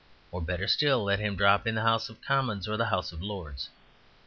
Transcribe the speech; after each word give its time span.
Or, 0.31 0.41
better 0.41 0.67
still, 0.67 1.03
let 1.03 1.19
him 1.19 1.35
drop 1.35 1.67
in 1.67 1.77
at 1.77 1.81
the 1.83 1.87
House 1.87 2.09
of 2.09 2.21
Commons 2.23 2.67
or 2.67 2.75
the 2.75 2.85
House 2.85 3.11
of 3.11 3.21
Lords. 3.21 3.69